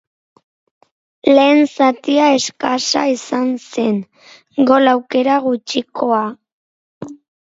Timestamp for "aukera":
4.95-5.37